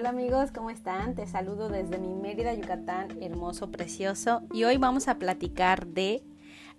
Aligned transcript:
Hola 0.00 0.08
amigos, 0.08 0.50
¿cómo 0.50 0.70
están? 0.70 1.14
Te 1.14 1.26
saludo 1.26 1.68
desde 1.68 1.98
mi 1.98 2.14
Mérida, 2.14 2.54
Yucatán, 2.54 3.18
hermoso, 3.20 3.70
precioso. 3.70 4.40
Y 4.50 4.64
hoy 4.64 4.78
vamos 4.78 5.08
a 5.08 5.18
platicar 5.18 5.86
de 5.88 6.24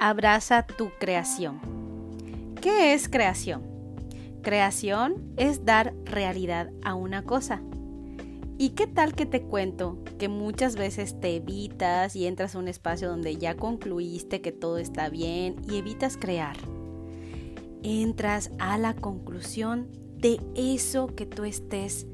Abraza 0.00 0.66
tu 0.66 0.90
creación. 0.98 1.60
¿Qué 2.60 2.92
es 2.92 3.08
creación? 3.08 3.62
Creación 4.42 5.32
es 5.36 5.64
dar 5.64 5.94
realidad 6.04 6.72
a 6.82 6.96
una 6.96 7.22
cosa. 7.22 7.62
¿Y 8.58 8.70
qué 8.70 8.88
tal 8.88 9.14
que 9.14 9.26
te 9.26 9.42
cuento 9.42 10.02
que 10.18 10.28
muchas 10.28 10.74
veces 10.74 11.20
te 11.20 11.36
evitas 11.36 12.16
y 12.16 12.26
entras 12.26 12.56
a 12.56 12.58
un 12.58 12.66
espacio 12.66 13.08
donde 13.08 13.36
ya 13.36 13.54
concluiste 13.54 14.40
que 14.40 14.50
todo 14.50 14.78
está 14.78 15.08
bien 15.08 15.54
y 15.70 15.76
evitas 15.76 16.16
crear? 16.16 16.56
Entras 17.84 18.50
a 18.58 18.76
la 18.76 18.92
conclusión 18.92 19.86
de 20.16 20.40
eso 20.56 21.14
que 21.14 21.26
tú 21.26 21.44
estés 21.44 22.08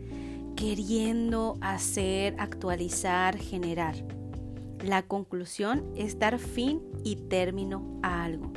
queriendo 0.61 1.57
hacer, 1.63 2.37
actualizar, 2.39 3.39
generar. 3.39 3.95
La 4.85 5.01
conclusión 5.01 5.91
es 5.97 6.19
dar 6.19 6.39
fin 6.39 6.83
y 7.03 7.17
término 7.17 7.99
a 8.03 8.25
algo. 8.25 8.53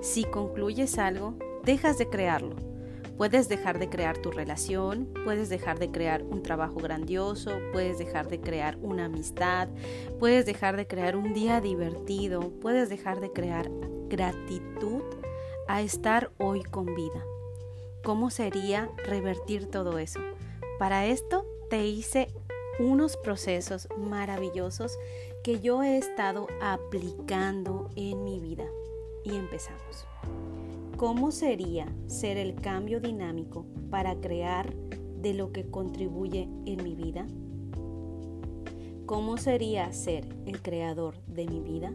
Si 0.00 0.22
concluyes 0.22 0.96
algo, 0.96 1.34
dejas 1.64 1.98
de 1.98 2.08
crearlo. 2.08 2.54
Puedes 3.16 3.48
dejar 3.48 3.80
de 3.80 3.88
crear 3.88 4.16
tu 4.18 4.30
relación, 4.30 5.08
puedes 5.24 5.48
dejar 5.48 5.80
de 5.80 5.90
crear 5.90 6.22
un 6.22 6.40
trabajo 6.44 6.76
grandioso, 6.76 7.50
puedes 7.72 7.98
dejar 7.98 8.28
de 8.28 8.40
crear 8.40 8.76
una 8.76 9.06
amistad, 9.06 9.68
puedes 10.20 10.46
dejar 10.46 10.76
de 10.76 10.86
crear 10.86 11.16
un 11.16 11.34
día 11.34 11.60
divertido, 11.60 12.52
puedes 12.60 12.88
dejar 12.88 13.20
de 13.20 13.32
crear 13.32 13.68
gratitud 14.08 15.02
a 15.66 15.82
estar 15.82 16.30
hoy 16.38 16.62
con 16.62 16.94
vida. 16.94 17.24
¿Cómo 18.04 18.30
sería 18.30 18.88
revertir 19.04 19.66
todo 19.66 19.98
eso? 19.98 20.20
Para 20.78 21.06
esto 21.06 21.46
te 21.70 21.86
hice 21.86 22.28
unos 22.80 23.16
procesos 23.16 23.88
maravillosos 23.96 24.98
que 25.44 25.60
yo 25.60 25.84
he 25.84 25.96
estado 25.98 26.48
aplicando 26.60 27.90
en 27.94 28.24
mi 28.24 28.40
vida. 28.40 28.64
Y 29.24 29.36
empezamos. 29.36 30.06
¿Cómo 30.96 31.30
sería 31.30 31.86
ser 32.08 32.36
el 32.38 32.56
cambio 32.56 33.00
dinámico 33.00 33.64
para 33.88 34.16
crear 34.16 34.74
de 34.74 35.32
lo 35.32 35.52
que 35.52 35.70
contribuye 35.70 36.48
en 36.66 36.82
mi 36.82 36.96
vida? 36.96 37.26
¿Cómo 39.06 39.36
sería 39.36 39.92
ser 39.92 40.26
el 40.44 40.60
creador 40.60 41.18
de 41.26 41.46
mi 41.46 41.60
vida? 41.60 41.92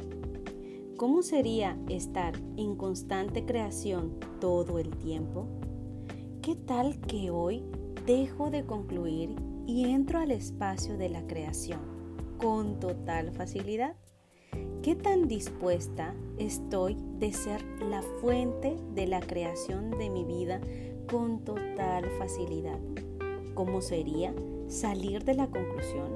¿Cómo 0.95 1.22
sería 1.22 1.77
estar 1.89 2.33
en 2.55 2.75
constante 2.75 3.45
creación 3.45 4.19
todo 4.39 4.80
el 4.80 4.95
tiempo? 4.97 5.47
¿Qué 6.41 6.55
tal 6.55 7.00
que 7.02 7.30
hoy 7.30 7.63
dejo 8.09 8.49
de 8.49 8.65
concluir 8.65 9.35
y 9.67 9.85
entro 9.91 10.17
al 10.17 10.31
espacio 10.31 10.97
de 10.97 11.09
la 11.09 11.27
creación 11.27 11.79
con 12.39 12.79
total 12.79 13.31
facilidad. 13.31 13.97
¿Qué 14.81 14.95
tan 14.95 15.27
dispuesta 15.27 16.16
estoy 16.39 16.97
de 17.19 17.31
ser 17.31 17.63
la 17.79 18.01
fuente 18.01 18.77
de 18.95 19.05
la 19.05 19.19
creación 19.19 19.91
de 19.91 20.09
mi 20.09 20.23
vida 20.23 20.59
con 21.07 21.45
total 21.45 22.09
facilidad? 22.17 22.79
¿Cómo 23.53 23.79
sería 23.79 24.33
salir 24.69 25.23
de 25.23 25.35
la 25.35 25.45
conclusión? 25.45 26.09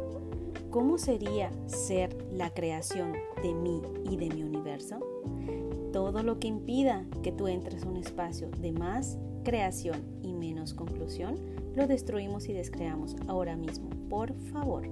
¿Cómo 0.72 0.98
sería 0.98 1.52
ser 1.68 2.26
la 2.32 2.52
creación 2.56 3.14
de 3.44 3.54
mí 3.54 3.84
y 4.10 4.18
de 4.18 4.30
mi 4.30 4.42
universo? 4.42 4.98
Todo 5.94 6.24
lo 6.24 6.40
que 6.40 6.48
impida 6.48 7.06
que 7.22 7.32
tú 7.32 7.48
entres 7.48 7.84
a 7.84 7.88
un 7.88 7.98
espacio 7.98 8.50
de 8.50 8.72
más 8.72 9.20
creación 9.44 10.02
y 10.24 10.34
menos 10.34 10.74
conclusión 10.74 11.36
lo 11.76 11.86
destruimos 11.86 12.50
y 12.50 12.54
descreamos 12.54 13.16
ahora 13.28 13.56
mismo. 13.56 13.90
Por 14.10 14.34
favor, 14.52 14.88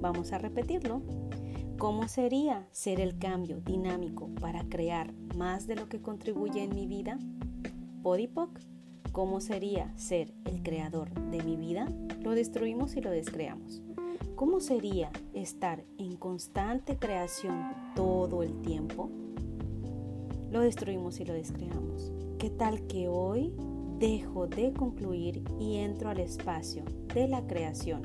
vamos 0.00 0.32
a 0.32 0.38
repetirlo. 0.38 1.00
¿Cómo 1.78 2.06
sería 2.06 2.68
ser 2.70 3.00
el 3.00 3.18
cambio 3.18 3.60
dinámico 3.60 4.28
para 4.40 4.64
crear 4.64 5.12
más 5.36 5.66
de 5.66 5.76
lo 5.76 5.88
que 5.88 6.02
contribuye 6.02 6.62
en 6.62 6.74
mi 6.74 6.86
vida? 6.86 7.18
Podipoc. 8.02 8.60
¿Cómo 9.10 9.40
sería 9.40 9.90
ser 9.96 10.34
el 10.44 10.62
creador 10.62 11.12
de 11.30 11.42
mi 11.42 11.56
vida? 11.56 11.86
Lo 12.20 12.32
destruimos 12.32 12.94
y 12.96 13.00
lo 13.00 13.10
descreamos. 13.10 13.82
¿Cómo 14.36 14.60
sería 14.60 15.10
estar 15.32 15.84
en 15.96 16.16
constante 16.16 16.98
creación 16.98 17.72
todo 17.94 18.42
el 18.42 18.60
tiempo? 18.60 19.10
Lo 20.52 20.60
destruimos 20.60 21.18
y 21.18 21.24
lo 21.24 21.32
descreamos. 21.32 22.12
¿Qué 22.38 22.50
tal 22.50 22.86
que 22.86 23.08
hoy 23.08 23.52
dejo 23.98 24.46
de 24.48 24.72
concluir 24.72 25.42
y 25.58 25.76
entro 25.76 26.10
al 26.10 26.20
espacio 26.20 26.84
de 27.14 27.26
la 27.26 27.46
creación 27.46 28.02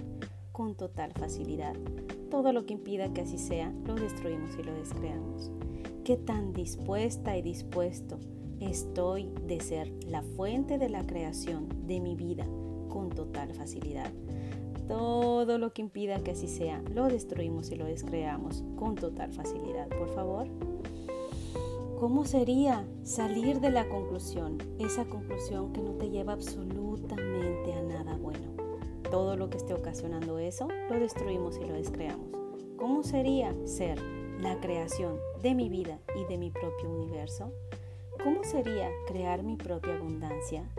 con 0.52 0.75
total 0.75 1.12
facilidad. 1.13 1.75
Todo 2.31 2.53
lo 2.53 2.66
que 2.66 2.74
impida 2.74 3.12
que 3.13 3.22
así 3.22 3.38
sea, 3.38 3.74
lo 3.85 3.96
destruimos 3.96 4.58
y 4.58 4.63
lo 4.63 4.74
descreamos. 4.74 5.52
¿Qué 6.03 6.18
tan 6.18 6.53
dispuesta 6.53 7.35
y 7.35 7.41
dispuesto 7.41 8.19
estoy 8.59 9.29
de 9.46 9.59
ser 9.59 9.91
la 10.08 10.22
fuente 10.22 10.78
de 10.78 10.90
la 10.90 11.06
creación 11.06 11.68
de 11.85 12.00
mi 12.00 12.16
vida 12.16 12.46
con 12.90 13.09
total 13.09 13.53
facilidad? 13.53 14.12
Todo 14.88 15.58
lo 15.58 15.74
que 15.74 15.81
impida 15.81 16.24
que 16.24 16.31
así 16.31 16.47
sea, 16.47 16.81
lo 16.94 17.08
destruimos 17.08 17.72
y 17.72 17.75
lo 17.75 17.85
descreamos 17.85 18.64
con 18.78 18.96
total 18.96 19.34
facilidad. 19.34 19.90
Por 19.90 20.09
favor. 20.16 20.47
¿Cómo 22.00 22.25
sería 22.25 22.88
salir 23.02 23.59
de 23.59 23.72
la 23.72 23.90
conclusión? 23.90 24.59
Esa 24.78 25.06
conclusión 25.06 25.74
que 25.74 25.81
no 25.81 25.94
te 25.94 26.12
lleva 26.12 26.34
absolutamente 26.34 27.74
a 27.74 27.81
nada 27.81 28.16
bueno. 28.18 28.53
Todo 29.09 29.35
lo 29.35 29.50
que 29.50 29.58
esté 29.58 29.74
ocasionando 29.74 30.38
eso, 30.38 30.68
lo 30.91 31.00
destruimos 31.00 31.58
y 31.58 31.66
lo 31.66 31.74
descreamos. 31.74 32.28
¿Cómo 32.78 33.02
sería 33.02 33.56
ser 33.66 34.00
la 34.40 34.59
creación 34.59 35.18
de 35.41 35.56
mi 35.56 35.69
vida 35.69 35.97
y 36.16 36.25
de 36.25 36.38
mi 36.38 36.52
propio 36.52 36.88
universo? 36.88 37.52
¿Cómo 38.24 38.44
sería 38.44 38.91
crear 39.08 39.41
mi 39.41 39.56
propia 39.56 39.96
abundancia? 39.96 40.69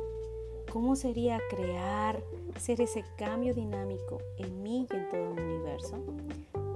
¿Cómo 0.73 0.95
sería 0.95 1.41
crear, 1.51 2.23
ser 2.61 2.81
ese 2.81 3.03
cambio 3.17 3.55
dinámico 3.55 4.19
en 4.37 4.63
mí 4.63 4.87
y 4.89 4.95
en 4.95 5.09
todo 5.09 5.33
el 5.33 5.41
universo? 5.41 5.97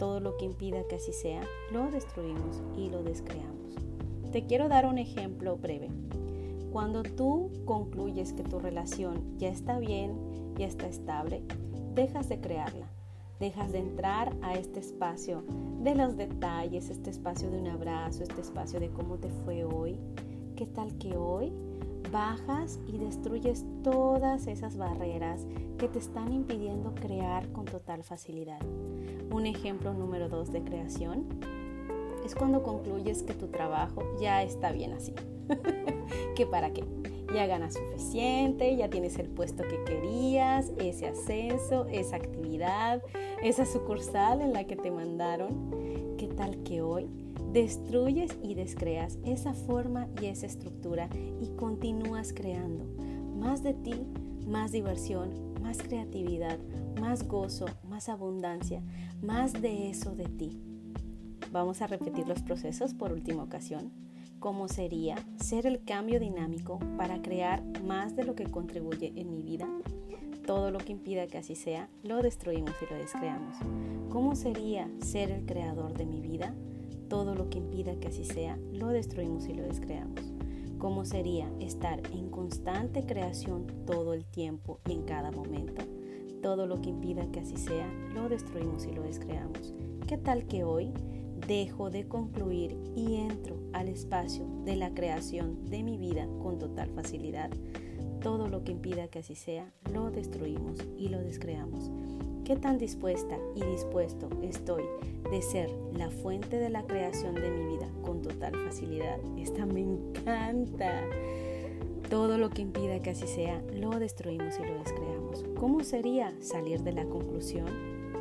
Todo 0.01 0.19
lo 0.19 0.37
que 0.37 0.47
impida 0.47 0.83
que 0.89 0.97
así 0.97 1.13
sea, 1.13 1.45
lo 1.71 1.93
destruimos 1.93 2.61
y 2.77 2.91
lo 2.91 3.05
descreamos. 3.05 3.63
Te 4.33 4.47
quiero 4.47 4.71
dar 4.71 4.87
un 4.87 4.97
ejemplo 4.97 5.59
breve. 5.59 5.91
Cuando 6.73 7.03
tú 7.03 7.51
concluyes 7.67 8.33
que 8.33 8.43
tu 8.43 8.59
relación 8.59 9.37
ya 9.37 9.51
está 9.51 9.79
bien, 9.79 10.17
ya 10.57 10.67
está 10.67 10.87
estable, 10.87 11.43
dejas 11.95 12.31
de 12.31 12.41
crearla. 12.41 12.87
Dejas 13.41 13.73
de 13.73 13.81
entrar 13.81 14.35
a 14.41 14.55
este 14.55 14.81
espacio 14.81 15.43
de 15.83 15.95
los 15.95 16.17
detalles, 16.17 16.89
este 16.89 17.11
espacio 17.11 17.51
de 17.51 17.59
un 17.59 17.67
abrazo, 17.67 18.23
este 18.23 18.41
espacio 18.41 18.81
de 18.81 18.89
cómo 18.89 19.19
te 19.19 19.29
fue 19.45 19.65
hoy. 19.65 19.99
¿Qué 20.57 20.65
tal 20.65 20.97
que 20.97 21.15
hoy 21.15 21.53
bajas 22.11 22.81
y 22.87 22.97
destruyes 22.97 23.67
todas 23.83 24.47
esas 24.47 24.79
barreras 24.79 25.47
que 25.77 25.89
te 25.89 25.99
están 25.99 26.33
impidiendo 26.33 26.95
crear 26.95 27.53
con 27.53 27.67
total 27.67 28.03
facilidad? 28.03 28.61
Un 29.31 29.45
ejemplo 29.45 29.93
número 29.93 30.31
dos 30.31 30.51
de 30.53 30.63
creación 30.63 31.27
es 32.25 32.35
cuando 32.35 32.63
concluyes 32.63 33.23
que 33.23 33.35
tu 33.35 33.49
trabajo 33.49 34.03
ya 34.21 34.43
está 34.43 34.73
bien 34.73 34.93
así. 34.93 35.15
¿Que 36.37 36.47
para 36.47 36.73
qué? 36.73 36.85
Ya 37.35 37.47
ganas 37.47 37.75
suficiente, 37.75 38.77
ya 38.77 38.91
tienes 38.91 39.19
el 39.19 39.29
puesto 39.29 39.63
que 39.63 39.83
querías, 39.85 40.71
ese 40.79 41.09
ascenso, 41.09 41.87
esa 41.87 42.17
actividad, 42.17 43.03
esa 43.43 43.65
sucursal 43.65 44.43
en 44.43 44.53
la 44.53 44.65
que 44.65 44.77
te 44.77 44.91
mandaron. 44.91 45.71
¿Qué 46.19 46.29
tal 46.29 46.63
que 46.63 46.83
hoy 46.83 47.09
destruyes 47.53 48.37
y 48.43 48.55
descreas 48.55 49.19
esa 49.25 49.55
forma 49.55 50.09
y 50.21 50.27
esa 50.27 50.47
estructura 50.47 51.09
y 51.41 51.49
continúas 51.57 52.33
creando 52.33 52.85
más 53.37 53.63
de 53.63 53.75
ti, 53.75 53.95
más 54.47 54.73
diversión, 54.73 55.55
más 55.63 55.79
creatividad, 55.79 56.59
más 57.01 57.27
gozo, 57.27 57.67
más 57.89 58.09
abundancia, 58.09 58.83
más 59.23 59.55
de 59.55 59.91
eso 59.91 60.15
de 60.15 60.27
ti? 60.27 60.72
Vamos 61.53 61.83
a 61.83 61.87
repetir 61.87 62.27
los 62.27 62.41
procesos 62.41 62.95
por 62.95 63.13
última 63.13 63.43
ocasión. 63.43 63.93
¿Cómo 64.41 64.69
sería 64.69 65.17
ser 65.37 65.67
el 65.67 65.85
cambio 65.85 66.19
dinámico 66.19 66.79
para 66.97 67.21
crear 67.21 67.63
más 67.83 68.17
de 68.17 68.25
lo 68.25 68.35
que 68.35 68.45
contribuye 68.45 69.13
en 69.17 69.31
mi 69.31 69.43
vida? 69.43 69.69
Todo 70.47 70.71
lo 70.71 70.79
que 70.79 70.93
impida 70.93 71.27
que 71.27 71.37
así 71.37 71.55
sea, 71.55 71.91
lo 72.05 72.23
destruimos 72.23 72.73
y 72.81 72.91
lo 72.91 72.99
descreamos. 72.99 73.55
¿Cómo 74.09 74.35
sería 74.35 74.91
ser 75.03 75.31
el 75.31 75.45
creador 75.45 75.93
de 75.93 76.07
mi 76.07 76.23
vida? 76.23 76.55
Todo 77.11 77.35
lo 77.35 77.51
que 77.51 77.59
impida 77.59 77.97
que 77.97 78.09
así 78.09 78.25
sea, 78.25 78.59
lo 78.73 78.89
destruimos 78.89 79.47
y 79.47 79.53
lo 79.53 79.63
descreamos. 79.63 80.33
¿Cómo 80.79 81.05
sería 81.05 81.53
estar 81.61 82.01
en 82.15 82.31
constante 82.31 83.05
creación 83.05 83.67
todo 83.85 84.15
el 84.15 84.25
tiempo 84.25 84.81
y 84.89 84.93
en 84.93 85.03
cada 85.03 85.31
momento? 85.31 85.85
Todo 86.41 86.67
lo 86.67 86.81
que 86.81 86.89
impida 86.89 87.31
que 87.31 87.41
así 87.41 87.59
sea, 87.59 87.87
lo 88.15 88.31
destruimos 88.31 88.87
y 88.87 88.93
lo 88.93 89.03
descreamos. 89.03 89.75
¿Qué 90.09 90.17
tal 90.17 90.47
que 90.47 90.65
hoy 90.65 90.93
dejo 91.47 91.91
de 91.91 92.07
concluir 92.07 92.77
y 92.95 93.17
entro 93.17 93.57
al 93.73 93.89
espacio 93.89 94.47
de 94.65 94.77
la 94.77 94.95
creación 94.95 95.65
de 95.67 95.83
mi 95.83 95.99
vida 95.99 96.27
con 96.43 96.59
total 96.59 96.91
facilidad. 96.91 97.51
Todo 98.21 98.49
lo 98.49 98.63
que 98.63 98.73
impida 98.73 99.09
que 99.09 99.19
así 99.19 99.35
sea, 99.35 99.73
lo 99.93 100.11
destruimos 100.11 100.79
y 100.97 101.09
lo 101.09 101.19
descreamos. 101.21 101.91
¿Qué 102.45 102.57
tan 102.57 102.79
dispuesta 102.79 103.39
y 103.55 103.65
dispuesto 103.65 104.29
estoy 104.43 104.83
de 105.31 105.43
ser 105.43 105.71
la 105.97 106.11
fuente 106.11 106.59
de 106.59 106.71
la 106.71 106.85
creación 106.85 107.35
de 107.35 107.51
mi 107.51 107.77
vida 107.77 107.89
con 108.03 108.21
total 108.23 108.55
facilidad? 108.65 109.19
Esta 109.37 109.65
me 109.67 109.81
encanta. 109.81 111.03
Todo 112.11 112.39
lo 112.39 112.51
que 112.51 112.63
impida 112.63 113.01
que 113.01 113.11
así 113.11 113.27
sea, 113.27 113.63
lo 113.73 113.91
destruimos 113.99 114.59
y 114.59 114.67
lo 114.67 114.79
descreamos. 114.79 115.45
¿Cómo 115.59 115.83
sería 115.83 116.35
salir 116.41 116.83
de 116.83 116.93
la 116.93 117.05
conclusión? 117.05 117.67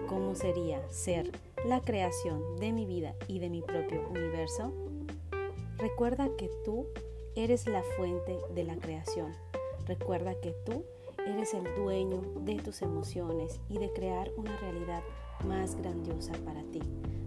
¿Cómo 0.07 0.35
sería 0.35 0.88
ser 0.89 1.31
la 1.65 1.81
creación 1.81 2.57
de 2.57 2.71
mi 2.71 2.85
vida 2.85 3.15
y 3.27 3.39
de 3.39 3.49
mi 3.49 3.61
propio 3.61 4.07
universo? 4.09 4.73
Recuerda 5.77 6.29
que 6.37 6.49
tú 6.65 6.87
eres 7.35 7.67
la 7.67 7.83
fuente 7.95 8.37
de 8.53 8.63
la 8.63 8.75
creación. 8.75 9.33
Recuerda 9.85 10.33
que 10.41 10.55
tú 10.65 10.83
eres 11.25 11.53
el 11.53 11.63
dueño 11.75 12.21
de 12.41 12.55
tus 12.55 12.81
emociones 12.81 13.59
y 13.69 13.77
de 13.77 13.91
crear 13.91 14.31
una 14.37 14.55
realidad 14.57 15.03
más 15.45 15.75
grandiosa 15.75 16.33
para 16.45 16.63
ti. 16.63 16.81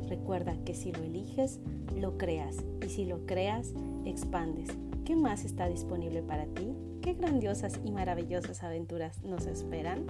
Recuerda 0.08 0.56
que 0.64 0.74
si 0.74 0.92
lo 0.92 1.02
eliges, 1.02 1.60
lo 1.96 2.18
creas 2.18 2.56
y 2.84 2.88
si 2.88 3.04
lo 3.06 3.24
creas, 3.26 3.72
expandes. 4.04 4.68
¿Qué 5.04 5.16
más 5.16 5.44
está 5.44 5.68
disponible 5.68 6.22
para 6.22 6.46
ti? 6.46 6.74
¿Qué 7.02 7.14
grandiosas 7.14 7.80
y 7.84 7.92
maravillosas 7.92 8.62
aventuras 8.62 9.22
nos 9.22 9.46
esperan? 9.46 10.06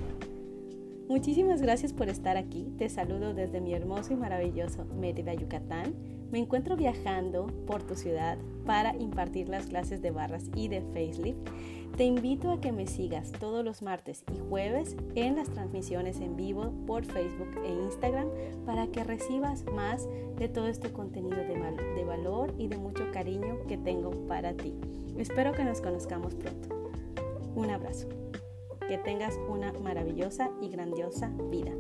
Muchísimas 1.09 1.61
gracias 1.61 1.93
por 1.93 2.09
estar 2.09 2.37
aquí. 2.37 2.73
Te 2.79 2.89
saludo 2.89 3.35
desde 3.35 3.61
mi 3.61 3.75
hermoso 3.75 4.13
y 4.13 4.17
maravilloso 4.17 4.85
Mérida, 4.99 5.35
Yucatán. 5.35 5.95
Me 6.31 6.39
encuentro 6.39 6.77
viajando 6.77 7.47
por 7.67 7.83
tu 7.83 7.95
ciudad 7.95 8.39
para 8.67 8.97
impartir 8.97 9.49
las 9.49 9.67
clases 9.67 10.03
de 10.03 10.11
barras 10.11 10.45
y 10.55 10.69
de 10.69 10.81
facelift 10.81 11.49
te 11.97 12.03
invito 12.03 12.51
a 12.51 12.61
que 12.61 12.73
me 12.73 12.89
sigas 12.89 13.31
todos 13.31 13.65
los 13.65 13.81
martes 13.81 14.25
y 14.35 14.41
jueves 14.49 14.97
en 15.15 15.37
las 15.37 15.49
transmisiones 15.49 16.21
en 16.21 16.37
vivo 16.37 16.73
por 16.89 17.05
Facebook 17.05 17.51
e 17.65 17.69
Instagram 17.69 18.29
para 18.67 18.89
que 18.89 19.05
recibas 19.05 19.65
más 19.67 20.09
de 20.37 20.49
todo 20.49 20.67
este 20.67 20.91
contenido 20.91 21.37
de, 21.37 21.55
de 21.95 22.05
valor 22.05 22.53
y 22.59 22.67
de 22.67 22.79
mucho 22.79 23.05
cariño 23.13 23.59
que 23.69 23.77
tengo 23.77 24.11
para 24.27 24.55
ti. 24.55 24.75
Espero 25.19 25.53
que 25.53 25.65
nos 25.65 25.81
conozcamos 25.81 26.35
pronto. 26.35 26.69
Un 27.55 27.71
abrazo. 27.71 28.24
Que 28.89 28.99
tengas 28.99 29.39
una 29.49 29.73
maravillosa 29.73 30.51
y 30.61 30.69
grandiosa 30.69 31.33
vida. 31.51 31.73